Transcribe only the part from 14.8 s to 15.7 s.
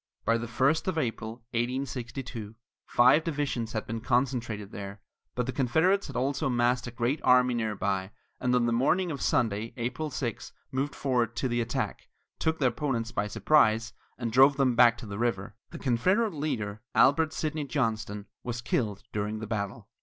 to the river.